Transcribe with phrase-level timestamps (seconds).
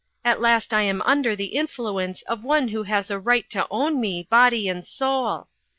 [0.25, 4.01] At last I am under the influence of One who has a right to own
[4.01, 5.45] me, body and soul.